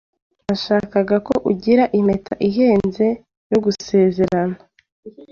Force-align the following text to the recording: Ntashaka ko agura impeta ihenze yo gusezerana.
Ntashaka 0.43 1.13
ko 1.27 1.33
agura 1.51 1.83
impeta 1.99 2.33
ihenze 2.47 3.05
yo 3.51 3.57
gusezerana. 3.65 4.57